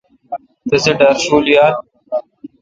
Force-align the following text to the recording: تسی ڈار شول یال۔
تسی 0.69 0.91
ڈار 0.99 1.15
شول 1.25 1.45
یال۔ 1.55 1.73